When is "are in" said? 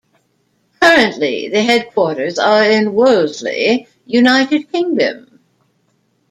2.39-2.93